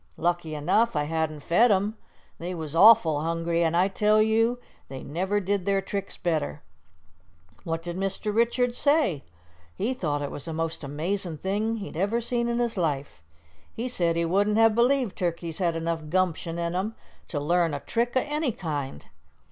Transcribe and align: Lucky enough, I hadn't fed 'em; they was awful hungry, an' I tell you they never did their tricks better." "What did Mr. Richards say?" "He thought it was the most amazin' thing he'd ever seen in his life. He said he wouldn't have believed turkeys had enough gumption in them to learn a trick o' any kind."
Lucky 0.17 0.55
enough, 0.55 0.95
I 0.95 1.03
hadn't 1.03 1.41
fed 1.41 1.71
'em; 1.71 1.95
they 2.39 2.55
was 2.55 2.75
awful 2.75 3.21
hungry, 3.21 3.63
an' 3.63 3.75
I 3.75 3.87
tell 3.87 4.19
you 4.19 4.57
they 4.87 5.03
never 5.03 5.39
did 5.39 5.67
their 5.67 5.79
tricks 5.79 6.17
better." 6.17 6.63
"What 7.65 7.83
did 7.83 7.97
Mr. 7.97 8.33
Richards 8.33 8.79
say?" 8.79 9.23
"He 9.75 9.93
thought 9.93 10.23
it 10.23 10.31
was 10.31 10.45
the 10.45 10.53
most 10.53 10.83
amazin' 10.83 11.37
thing 11.37 11.75
he'd 11.75 11.95
ever 11.95 12.19
seen 12.19 12.47
in 12.47 12.57
his 12.57 12.77
life. 12.77 13.21
He 13.71 13.87
said 13.87 14.15
he 14.15 14.25
wouldn't 14.25 14.57
have 14.57 14.73
believed 14.73 15.15
turkeys 15.15 15.59
had 15.59 15.75
enough 15.75 16.09
gumption 16.09 16.57
in 16.57 16.73
them 16.73 16.95
to 17.27 17.39
learn 17.39 17.75
a 17.75 17.79
trick 17.79 18.13
o' 18.17 18.21
any 18.21 18.51
kind." 18.51 19.05